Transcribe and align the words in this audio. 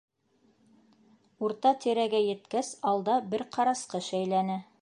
Урта 1.47 1.75
тирәгә 1.85 2.23
еткәс, 2.31 2.75
алда 2.93 3.21
бер 3.35 3.49
ҡарасҡы 3.59 4.07
шәйләне. 4.11 4.63